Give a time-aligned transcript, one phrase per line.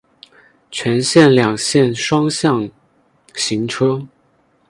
[0.71, 2.67] 全线两线双向
[3.35, 4.07] 行车。